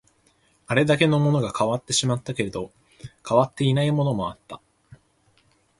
[0.65, 2.71] あれだけのものが変わってしまったけど、
[3.23, 4.59] 変わっていないものもあった